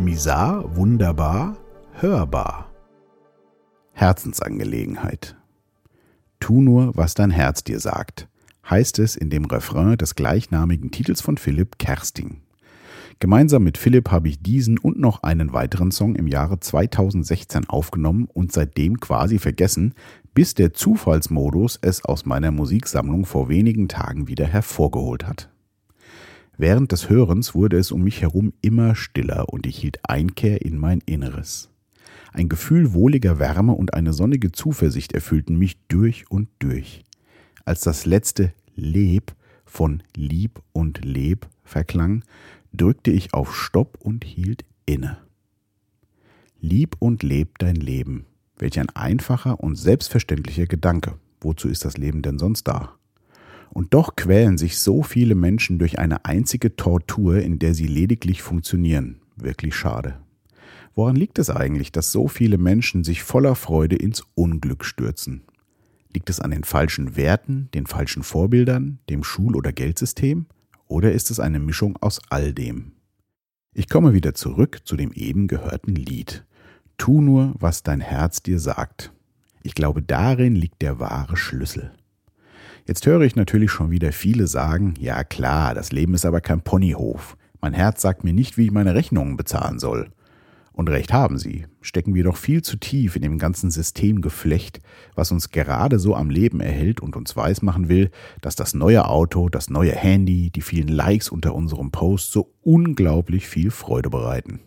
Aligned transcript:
Misar, 0.00 0.76
wunderbar, 0.76 1.58
hörbar. 1.92 2.70
Herzensangelegenheit. 3.92 5.36
Tu 6.40 6.62
nur, 6.62 6.96
was 6.96 7.12
dein 7.12 7.30
Herz 7.30 7.64
dir 7.64 7.78
sagt, 7.80 8.26
heißt 8.68 8.98
es 8.98 9.14
in 9.14 9.28
dem 9.28 9.44
Refrain 9.44 9.98
des 9.98 10.14
gleichnamigen 10.14 10.90
Titels 10.90 11.20
von 11.20 11.36
Philipp 11.36 11.78
Kersting. 11.78 12.40
Gemeinsam 13.18 13.62
mit 13.62 13.76
Philipp 13.76 14.10
habe 14.10 14.30
ich 14.30 14.40
diesen 14.40 14.78
und 14.78 14.98
noch 14.98 15.22
einen 15.22 15.52
weiteren 15.52 15.90
Song 15.90 16.16
im 16.16 16.28
Jahre 16.28 16.58
2016 16.58 17.68
aufgenommen 17.68 18.26
und 18.32 18.52
seitdem 18.52 19.00
quasi 19.00 19.38
vergessen, 19.38 19.92
bis 20.32 20.54
der 20.54 20.72
Zufallsmodus 20.72 21.78
es 21.82 22.02
aus 22.02 22.24
meiner 22.24 22.52
Musiksammlung 22.52 23.26
vor 23.26 23.50
wenigen 23.50 23.86
Tagen 23.86 24.28
wieder 24.28 24.46
hervorgeholt 24.46 25.26
hat. 25.26 25.49
Während 26.62 26.92
des 26.92 27.08
Hörens 27.08 27.54
wurde 27.54 27.78
es 27.78 27.90
um 27.90 28.02
mich 28.02 28.20
herum 28.20 28.52
immer 28.60 28.94
stiller 28.94 29.48
und 29.48 29.64
ich 29.64 29.78
hielt 29.78 29.98
Einkehr 30.06 30.60
in 30.60 30.76
mein 30.76 31.00
Inneres. 31.06 31.70
Ein 32.34 32.50
Gefühl 32.50 32.92
wohliger 32.92 33.38
Wärme 33.38 33.72
und 33.72 33.94
eine 33.94 34.12
sonnige 34.12 34.52
Zuversicht 34.52 35.14
erfüllten 35.14 35.56
mich 35.56 35.78
durch 35.88 36.30
und 36.30 36.50
durch. 36.58 37.02
Als 37.64 37.80
das 37.80 38.04
letzte 38.04 38.52
Leb 38.76 39.34
von 39.64 40.02
Lieb 40.14 40.60
und 40.72 41.02
Leb 41.02 41.48
verklang, 41.64 42.24
drückte 42.74 43.10
ich 43.10 43.32
auf 43.32 43.56
Stopp 43.56 43.96
und 43.98 44.26
hielt 44.26 44.66
inne. 44.84 45.16
Lieb 46.60 46.94
und 46.98 47.22
leb 47.22 47.58
dein 47.58 47.76
Leben. 47.76 48.26
Welch 48.58 48.78
ein 48.78 48.90
einfacher 48.90 49.60
und 49.60 49.76
selbstverständlicher 49.76 50.66
Gedanke. 50.66 51.14
Wozu 51.40 51.70
ist 51.70 51.86
das 51.86 51.96
Leben 51.96 52.20
denn 52.20 52.38
sonst 52.38 52.64
da? 52.68 52.99
Und 53.72 53.94
doch 53.94 54.16
quälen 54.16 54.58
sich 54.58 54.78
so 54.78 55.02
viele 55.02 55.34
Menschen 55.34 55.78
durch 55.78 55.98
eine 55.98 56.24
einzige 56.24 56.76
Tortur, 56.76 57.38
in 57.38 57.58
der 57.58 57.74
sie 57.74 57.86
lediglich 57.86 58.42
funktionieren. 58.42 59.20
Wirklich 59.36 59.74
schade. 59.74 60.18
Woran 60.94 61.16
liegt 61.16 61.38
es 61.38 61.50
eigentlich, 61.50 61.92
dass 61.92 62.12
so 62.12 62.28
viele 62.28 62.58
Menschen 62.58 63.04
sich 63.04 63.22
voller 63.22 63.54
Freude 63.54 63.96
ins 63.96 64.24
Unglück 64.34 64.84
stürzen? 64.84 65.42
Liegt 66.12 66.28
es 66.28 66.40
an 66.40 66.50
den 66.50 66.64
falschen 66.64 67.16
Werten, 67.16 67.68
den 67.72 67.86
falschen 67.86 68.24
Vorbildern, 68.24 68.98
dem 69.08 69.22
Schul- 69.22 69.54
oder 69.54 69.72
Geldsystem? 69.72 70.46
Oder 70.88 71.12
ist 71.12 71.30
es 71.30 71.38
eine 71.38 71.60
Mischung 71.60 71.96
aus 72.00 72.20
all 72.30 72.52
dem? 72.52 72.92
Ich 73.72 73.88
komme 73.88 74.12
wieder 74.12 74.34
zurück 74.34 74.80
zu 74.84 74.96
dem 74.96 75.12
eben 75.12 75.46
gehörten 75.46 75.94
Lied. 75.94 76.44
Tu 76.98 77.20
nur, 77.20 77.54
was 77.58 77.84
dein 77.84 78.00
Herz 78.00 78.42
dir 78.42 78.58
sagt. 78.58 79.12
Ich 79.62 79.74
glaube, 79.74 80.02
darin 80.02 80.56
liegt 80.56 80.82
der 80.82 80.98
wahre 80.98 81.36
Schlüssel. 81.36 81.92
Jetzt 82.90 83.06
höre 83.06 83.20
ich 83.20 83.36
natürlich 83.36 83.70
schon 83.70 83.92
wieder 83.92 84.10
viele 84.10 84.48
sagen, 84.48 84.94
ja 84.98 85.22
klar, 85.22 85.74
das 85.74 85.92
Leben 85.92 86.14
ist 86.14 86.26
aber 86.26 86.40
kein 86.40 86.60
Ponyhof. 86.60 87.36
Mein 87.60 87.72
Herz 87.72 88.02
sagt 88.02 88.24
mir 88.24 88.32
nicht, 88.32 88.58
wie 88.58 88.64
ich 88.64 88.72
meine 88.72 88.96
Rechnungen 88.96 89.36
bezahlen 89.36 89.78
soll. 89.78 90.10
Und 90.72 90.90
recht 90.90 91.12
haben 91.12 91.38
sie, 91.38 91.66
stecken 91.82 92.16
wir 92.16 92.24
doch 92.24 92.36
viel 92.36 92.62
zu 92.62 92.76
tief 92.78 93.14
in 93.14 93.22
dem 93.22 93.38
ganzen 93.38 93.70
Systemgeflecht, 93.70 94.80
was 95.14 95.30
uns 95.30 95.52
gerade 95.52 96.00
so 96.00 96.16
am 96.16 96.30
Leben 96.30 96.58
erhält 96.58 96.98
und 96.98 97.14
uns 97.14 97.36
weismachen 97.36 97.88
will, 97.88 98.10
dass 98.40 98.56
das 98.56 98.74
neue 98.74 99.06
Auto, 99.06 99.48
das 99.48 99.70
neue 99.70 99.92
Handy, 99.92 100.50
die 100.50 100.60
vielen 100.60 100.88
Likes 100.88 101.28
unter 101.28 101.54
unserem 101.54 101.92
Post 101.92 102.32
so 102.32 102.52
unglaublich 102.60 103.46
viel 103.46 103.70
Freude 103.70 104.10
bereiten. 104.10 104.58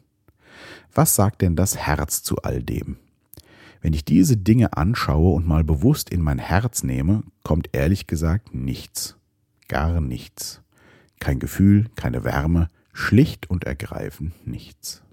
Was 0.93 1.13
sagt 1.13 1.41
denn 1.41 1.57
das 1.57 1.75
Herz 1.75 2.23
zu 2.23 2.37
all 2.37 2.63
dem? 2.63 2.95
Wenn 3.83 3.91
ich 3.91 4.05
diese 4.05 4.37
Dinge 4.37 4.77
anschaue 4.77 5.35
und 5.35 5.45
mal 5.45 5.65
bewusst 5.65 6.09
in 6.09 6.21
mein 6.21 6.39
Herz 6.39 6.83
nehme, 6.83 7.23
kommt 7.43 7.67
ehrlich 7.73 8.07
gesagt 8.07 8.55
nichts. 8.55 9.17
Gar 9.67 9.99
nichts. 9.99 10.61
Kein 11.19 11.37
Gefühl, 11.37 11.87
keine 11.97 12.23
Wärme, 12.23 12.69
schlicht 12.93 13.49
und 13.49 13.65
ergreifend 13.65 14.47
nichts. 14.47 15.03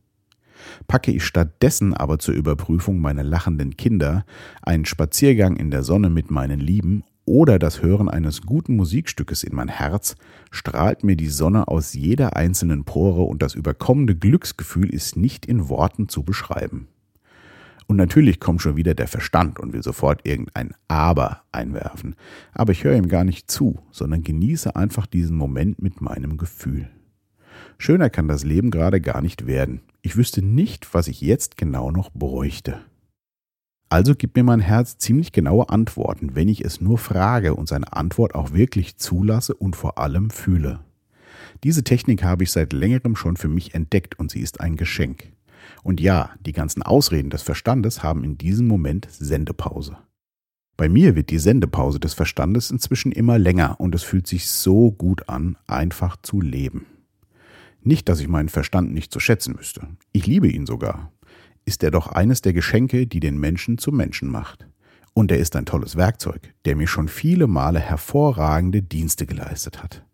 Packe 0.86 1.10
ich 1.10 1.24
stattdessen 1.24 1.94
aber 1.94 2.20
zur 2.20 2.34
Überprüfung 2.34 3.00
meine 3.00 3.24
lachenden 3.24 3.76
Kinder, 3.76 4.24
einen 4.62 4.84
Spaziergang 4.84 5.56
in 5.56 5.72
der 5.72 5.82
Sonne 5.82 6.08
mit 6.08 6.30
meinen 6.30 6.60
Lieben 6.60 7.02
oder 7.24 7.58
das 7.58 7.82
Hören 7.82 8.08
eines 8.08 8.42
guten 8.42 8.76
Musikstückes 8.76 9.42
in 9.42 9.54
mein 9.56 9.68
Herz, 9.68 10.14
strahlt 10.52 11.02
mir 11.02 11.16
die 11.16 11.28
Sonne 11.28 11.66
aus 11.66 11.94
jeder 11.94 12.36
einzelnen 12.36 12.84
Pore 12.84 13.22
und 13.22 13.42
das 13.42 13.56
überkommene 13.56 14.14
Glücksgefühl 14.14 14.94
ist 14.94 15.16
nicht 15.16 15.44
in 15.44 15.68
Worten 15.68 16.08
zu 16.08 16.22
beschreiben. 16.22 16.86
Und 17.90 17.96
natürlich 17.96 18.38
kommt 18.38 18.62
schon 18.62 18.76
wieder 18.76 18.94
der 18.94 19.08
Verstand 19.08 19.58
und 19.58 19.72
will 19.72 19.82
sofort 19.82 20.24
irgendein 20.24 20.74
Aber 20.86 21.42
einwerfen. 21.50 22.14
Aber 22.52 22.70
ich 22.70 22.84
höre 22.84 22.94
ihm 22.94 23.08
gar 23.08 23.24
nicht 23.24 23.50
zu, 23.50 23.80
sondern 23.90 24.22
genieße 24.22 24.76
einfach 24.76 25.06
diesen 25.06 25.36
Moment 25.36 25.82
mit 25.82 26.00
meinem 26.00 26.36
Gefühl. 26.36 26.88
Schöner 27.78 28.08
kann 28.08 28.28
das 28.28 28.44
Leben 28.44 28.70
gerade 28.70 29.00
gar 29.00 29.20
nicht 29.20 29.48
werden. 29.48 29.80
Ich 30.02 30.16
wüsste 30.16 30.40
nicht, 30.40 30.94
was 30.94 31.08
ich 31.08 31.20
jetzt 31.20 31.56
genau 31.56 31.90
noch 31.90 32.12
bräuchte. 32.12 32.78
Also 33.88 34.14
gibt 34.14 34.36
mir 34.36 34.44
mein 34.44 34.60
Herz 34.60 34.98
ziemlich 34.98 35.32
genaue 35.32 35.68
Antworten, 35.68 36.36
wenn 36.36 36.46
ich 36.46 36.64
es 36.64 36.80
nur 36.80 36.96
frage 36.96 37.56
und 37.56 37.68
seine 37.68 37.92
Antwort 37.92 38.36
auch 38.36 38.52
wirklich 38.52 38.98
zulasse 38.98 39.52
und 39.52 39.74
vor 39.74 39.98
allem 39.98 40.30
fühle. 40.30 40.78
Diese 41.64 41.82
Technik 41.82 42.22
habe 42.22 42.44
ich 42.44 42.52
seit 42.52 42.72
längerem 42.72 43.16
schon 43.16 43.36
für 43.36 43.48
mich 43.48 43.74
entdeckt 43.74 44.16
und 44.16 44.30
sie 44.30 44.42
ist 44.42 44.60
ein 44.60 44.76
Geschenk. 44.76 45.32
Und 45.82 46.00
ja, 46.00 46.30
die 46.40 46.52
ganzen 46.52 46.82
Ausreden 46.82 47.30
des 47.30 47.42
Verstandes 47.42 48.02
haben 48.02 48.24
in 48.24 48.38
diesem 48.38 48.66
Moment 48.66 49.08
Sendepause. 49.10 49.96
Bei 50.76 50.88
mir 50.88 51.14
wird 51.14 51.30
die 51.30 51.38
Sendepause 51.38 52.00
des 52.00 52.14
Verstandes 52.14 52.70
inzwischen 52.70 53.12
immer 53.12 53.38
länger 53.38 53.78
und 53.80 53.94
es 53.94 54.02
fühlt 54.02 54.26
sich 54.26 54.48
so 54.48 54.90
gut 54.90 55.28
an, 55.28 55.58
einfach 55.66 56.16
zu 56.22 56.40
leben. 56.40 56.86
Nicht, 57.82 58.08
dass 58.08 58.20
ich 58.20 58.28
meinen 58.28 58.48
Verstand 58.48 58.92
nicht 58.92 59.12
zu 59.12 59.20
schätzen 59.20 59.58
wüsste. 59.58 59.86
Ich 60.12 60.26
liebe 60.26 60.48
ihn 60.48 60.66
sogar. 60.66 61.12
Ist 61.64 61.82
er 61.82 61.90
doch 61.90 62.08
eines 62.08 62.40
der 62.40 62.52
Geschenke, 62.52 63.06
die 63.06 63.20
den 63.20 63.38
Menschen 63.38 63.78
zum 63.78 63.96
Menschen 63.96 64.30
macht. 64.30 64.66
Und 65.12 65.30
er 65.30 65.38
ist 65.38 65.56
ein 65.56 65.66
tolles 65.66 65.96
Werkzeug, 65.96 66.54
der 66.64 66.76
mir 66.76 66.86
schon 66.86 67.08
viele 67.08 67.46
Male 67.46 67.80
hervorragende 67.80 68.82
Dienste 68.82 69.26
geleistet 69.26 69.82
hat. 69.82 70.04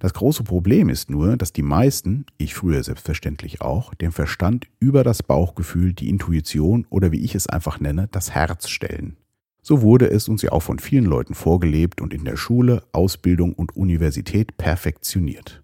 Das 0.00 0.14
große 0.14 0.44
Problem 0.44 0.88
ist 0.88 1.10
nur, 1.10 1.36
dass 1.36 1.52
die 1.52 1.62
meisten, 1.62 2.26
ich 2.38 2.54
früher 2.54 2.82
selbstverständlich 2.82 3.60
auch, 3.60 3.94
den 3.94 4.12
Verstand 4.12 4.66
über 4.80 5.04
das 5.04 5.22
Bauchgefühl, 5.22 5.92
die 5.92 6.08
Intuition 6.08 6.86
oder 6.90 7.12
wie 7.12 7.22
ich 7.24 7.34
es 7.34 7.46
einfach 7.46 7.80
nenne, 7.80 8.08
das 8.10 8.32
Herz 8.32 8.68
stellen. 8.68 9.16
So 9.64 9.82
wurde 9.82 10.10
es 10.10 10.28
uns 10.28 10.42
ja 10.42 10.50
auch 10.50 10.62
von 10.62 10.80
vielen 10.80 11.04
Leuten 11.04 11.34
vorgelebt 11.34 12.00
und 12.00 12.12
in 12.12 12.24
der 12.24 12.36
Schule, 12.36 12.82
Ausbildung 12.90 13.52
und 13.52 13.76
Universität 13.76 14.56
perfektioniert. 14.56 15.62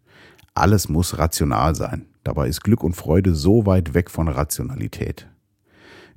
Alles 0.55 0.89
muss 0.89 1.19
rational 1.19 1.75
sein. 1.75 2.07
Dabei 2.23 2.49
ist 2.49 2.63
Glück 2.63 2.85
und 2.85 2.95
Freude 2.95 3.35
so 3.35 3.67
weit 3.67 3.95
weg 3.95 4.11
von 4.11 4.29
Rationalität. 4.29 5.29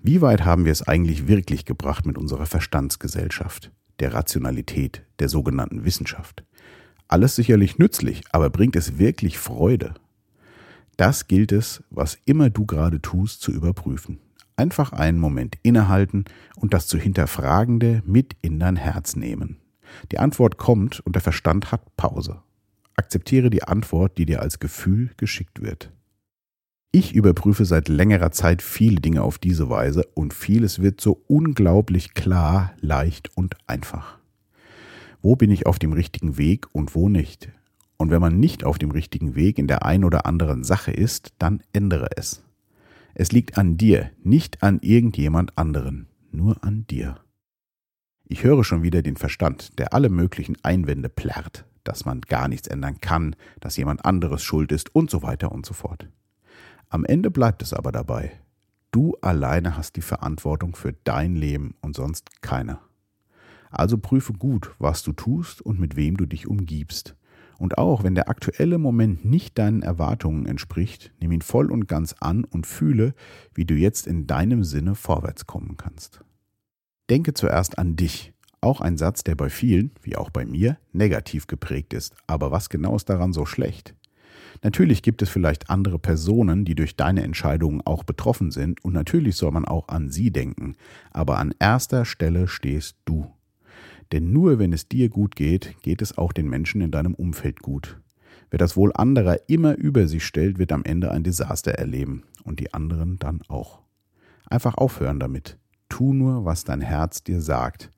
Wie 0.04 0.22
weit 0.22 0.46
haben 0.46 0.66
wir 0.66 0.72
es 0.72 0.88
eigentlich 0.88 1.28
wirklich 1.28 1.66
gebracht 1.66 2.06
mit 2.06 2.18
unserer 2.18 2.46
Verstandsgesellschaft, 2.46 3.72
der 4.00 4.14
Rationalität, 4.14 5.04
der 5.20 5.30
sogenannten 5.30 5.86
Wissenschaft? 5.86 6.44
Alles 7.12 7.36
sicherlich 7.36 7.78
nützlich, 7.78 8.24
aber 8.32 8.50
bringt 8.50 8.78
es 8.78 8.98
wirklich 8.98 9.38
Freude? 9.38 9.96
Das 10.96 11.28
gilt 11.28 11.52
es, 11.52 11.84
was 11.90 12.18
immer 12.24 12.50
du 12.50 12.66
gerade 12.66 13.02
tust, 13.02 13.42
zu 13.42 13.52
überprüfen. 13.52 14.20
Einfach 14.56 14.94
einen 14.94 15.20
Moment 15.20 15.58
innehalten 15.62 16.24
und 16.56 16.74
das 16.74 16.88
zu 16.88 16.98
hinterfragende 16.98 18.02
mit 18.06 18.38
in 18.42 18.62
dein 18.62 18.78
Herz 18.78 19.18
nehmen. 19.18 19.58
Die 20.14 20.20
Antwort 20.20 20.56
kommt 20.56 21.02
und 21.02 21.16
der 21.16 21.22
Verstand 21.22 21.74
hat 21.74 21.98
Pause. 21.98 22.44
Akzeptiere 22.96 23.50
die 23.50 23.64
Antwort, 23.64 24.18
die 24.18 24.26
dir 24.26 24.42
als 24.42 24.60
Gefühl 24.60 25.10
geschickt 25.18 25.62
wird. 25.62 25.92
Ich 26.94 27.14
überprüfe 27.14 27.66
seit 27.66 27.90
längerer 27.90 28.32
Zeit 28.32 28.62
viele 28.62 29.02
Dinge 29.02 29.24
auf 29.24 29.38
diese 29.38 29.70
Weise 29.70 30.08
und 30.14 30.34
vieles 30.34 30.82
wird 30.82 31.02
so 31.02 31.22
unglaublich 31.28 32.14
klar, 32.14 32.72
leicht 32.80 33.36
und 33.36 33.58
einfach. 33.68 34.21
Wo 35.22 35.36
bin 35.36 35.52
ich 35.52 35.66
auf 35.66 35.80
dem 35.80 35.94
richtigen 35.94 36.38
Weg 36.38 36.68
und 36.74 36.96
wo 36.96 37.10
nicht? 37.10 37.50
Und 37.98 38.10
wenn 38.10 38.22
man 38.22 38.40
nicht 38.40 38.64
auf 38.64 38.80
dem 38.80 38.92
richtigen 38.92 39.36
Weg 39.36 39.60
in 39.60 39.68
der 39.68 39.86
einen 39.86 40.04
oder 40.04 40.26
anderen 40.26 40.64
Sache 40.64 40.92
ist, 40.92 41.34
dann 41.38 41.62
ändere 41.74 42.10
es. 42.16 42.44
Es 43.14 43.32
liegt 43.32 43.58
an 43.58 43.78
dir, 43.78 44.10
nicht 44.24 44.64
an 44.64 44.80
irgendjemand 44.82 45.58
anderen, 45.58 46.08
nur 46.32 46.64
an 46.64 46.88
dir. 46.88 47.20
Ich 48.26 48.44
höre 48.44 48.64
schon 48.64 48.84
wieder 48.84 49.02
den 49.02 49.18
Verstand, 49.18 49.78
der 49.78 49.94
alle 49.94 50.10
möglichen 50.10 50.58
Einwände 50.64 51.10
plärrt 51.10 51.66
dass 51.84 52.06
man 52.06 52.22
gar 52.22 52.48
nichts 52.48 52.68
ändern 52.68 53.00
kann, 53.02 53.36
dass 53.60 53.78
jemand 53.78 54.06
anderes 54.06 54.44
schuld 54.44 54.72
ist 54.72 54.94
und 54.96 55.10
so 55.10 55.22
weiter 55.22 55.52
und 55.52 55.66
so 55.66 55.74
fort. 55.74 56.08
Am 56.90 57.06
Ende 57.06 57.32
bleibt 57.32 57.62
es 57.62 57.74
aber 57.74 57.92
dabei. 57.92 58.32
Du 58.92 59.16
alleine 59.22 59.78
hast 59.78 59.96
die 59.96 60.02
Verantwortung 60.02 60.76
für 60.76 60.94
dein 60.94 61.36
Leben 61.36 61.76
und 61.82 61.96
sonst 61.96 62.42
keiner. 62.42 62.82
Also 63.72 63.98
prüfe 63.98 64.34
gut, 64.34 64.72
was 64.80 65.02
du 65.04 65.14
tust 65.14 65.62
und 65.62 65.80
mit 65.80 65.96
wem 65.96 66.18
du 66.18 66.26
dich 66.26 66.48
umgibst. 66.48 67.16
Und 67.58 67.78
auch 67.78 68.04
wenn 68.04 68.16
der 68.16 68.28
aktuelle 68.28 68.78
Moment 68.78 69.24
nicht 69.24 69.58
deinen 69.58 69.84
Erwartungen 69.84 70.46
entspricht, 70.46 71.14
nimm 71.20 71.32
ihn 71.32 71.42
voll 71.42 71.72
und 71.72 71.88
ganz 71.88 72.16
an 72.20 72.44
und 72.44 72.68
fühle, 72.68 73.14
wie 73.54 73.66
du 73.66 73.76
jetzt 73.76 74.08
in 74.08 74.28
deinem 74.28 74.64
Sinne 74.64 74.96
vorwärts 74.96 75.46
kommen 75.46 75.78
kannst. 75.78 76.24
Denke 77.10 77.34
zuerst 77.34 77.78
an 77.78 77.96
dich 77.96 78.34
auch 78.62 78.80
ein 78.80 78.98
Satz, 78.98 79.24
der 79.24 79.36
bei 79.36 79.50
vielen, 79.50 79.92
wie 80.02 80.16
auch 80.16 80.30
bei 80.30 80.46
mir, 80.46 80.78
negativ 80.94 81.48
geprägt 81.48 81.94
ist. 81.94 82.16
Aber 82.28 82.52
was 82.52 82.70
genau 82.70 82.96
ist 82.96 83.10
daran 83.10 83.34
so 83.34 83.46
schlecht? 83.46 83.96
Natürlich 84.64 85.02
gibt 85.02 85.22
es 85.22 85.30
vielleicht 85.30 85.70
andere 85.70 85.98
Personen, 85.98 86.66
die 86.66 86.76
durch 86.76 86.96
deine 86.96 87.24
Entscheidungen 87.24 87.82
auch 87.82 88.04
betroffen 88.04 88.52
sind, 88.52 88.84
und 88.84 88.94
natürlich 88.94 89.36
soll 89.36 89.52
man 89.52 89.66
auch 89.66 89.88
an 89.88 90.10
sie 90.10 90.32
denken, 90.32 90.76
aber 91.12 91.40
an 91.40 91.54
erster 91.60 92.06
Stelle 92.06 92.48
stehst 92.48 92.98
du. 93.06 93.32
Denn 94.12 94.32
nur 94.32 94.60
wenn 94.60 94.74
es 94.74 94.88
dir 94.88 95.10
gut 95.10 95.36
geht, 95.36 95.76
geht 95.82 96.02
es 96.02 96.18
auch 96.18 96.34
den 96.34 96.50
Menschen 96.50 96.82
in 96.82 96.92
deinem 96.92 97.14
Umfeld 97.14 97.62
gut. 97.62 98.00
Wer 98.50 98.58
das 98.58 98.76
Wohl 98.76 98.92
anderer 98.94 99.38
immer 99.48 99.76
über 99.78 100.08
sich 100.08 100.26
stellt, 100.26 100.60
wird 100.60 100.74
am 100.74 100.84
Ende 100.84 101.12
ein 101.12 101.24
Desaster 101.24 101.72
erleben 101.72 102.24
und 102.44 102.60
die 102.60 102.74
anderen 102.74 103.18
dann 103.18 103.42
auch. 103.48 103.80
Einfach 104.50 104.76
aufhören 104.76 105.20
damit. 105.20 105.58
Tu 105.88 106.14
nur, 106.14 106.44
was 106.44 106.66
dein 106.66 106.82
Herz 106.82 107.24
dir 107.24 107.42
sagt. 107.42 107.90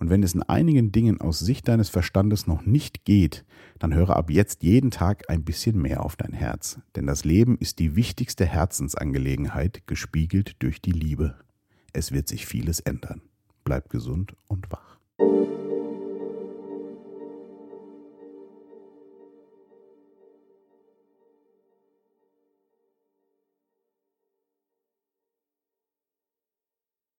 Und 0.00 0.10
wenn 0.10 0.22
es 0.22 0.34
in 0.34 0.42
einigen 0.42 0.92
Dingen 0.92 1.20
aus 1.20 1.38
Sicht 1.38 1.68
deines 1.68 1.90
Verstandes 1.90 2.46
noch 2.46 2.64
nicht 2.64 3.04
geht, 3.04 3.44
dann 3.78 3.94
höre 3.94 4.16
ab 4.16 4.30
jetzt 4.30 4.62
jeden 4.64 4.90
Tag 4.90 5.28
ein 5.28 5.44
bisschen 5.44 5.80
mehr 5.80 6.04
auf 6.04 6.16
dein 6.16 6.32
Herz. 6.32 6.80
Denn 6.96 7.06
das 7.06 7.24
Leben 7.24 7.58
ist 7.58 7.78
die 7.78 7.94
wichtigste 7.96 8.46
Herzensangelegenheit, 8.46 9.86
gespiegelt 9.86 10.56
durch 10.60 10.80
die 10.80 10.92
Liebe. 10.92 11.36
Es 11.92 12.12
wird 12.12 12.28
sich 12.28 12.46
vieles 12.46 12.80
ändern. 12.80 13.20
Bleib 13.62 13.90
gesund 13.90 14.34
und 14.48 14.72
wach. 14.72 14.89